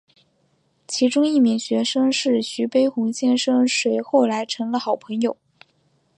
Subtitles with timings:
[0.87, 5.37] 其中一名学生是徐悲鸿先生谁后来成了好朋友。